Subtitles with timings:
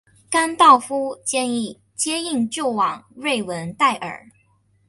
[0.31, 4.31] 甘道夫建议接应救往瑞文戴尔。